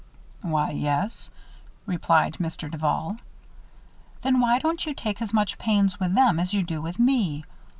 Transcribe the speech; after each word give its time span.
"Why, 0.41 0.71
yes," 0.71 1.29
replied 1.85 2.37
Mr. 2.39 2.71
Duval. 2.71 3.17
"Then 4.23 4.39
why 4.39 4.57
don't 4.57 4.83
you 4.87 4.95
take 4.95 5.21
as 5.21 5.31
much 5.31 5.59
pains 5.59 5.99
with 5.99 6.15
them 6.15 6.39
as 6.39 6.55
you 6.55 6.63
do 6.63 6.81
with 6.81 6.97
me? 6.97 7.43